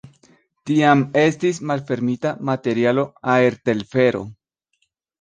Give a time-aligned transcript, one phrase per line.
[0.69, 4.29] Tiam estis malfermita materialo-aertelfero.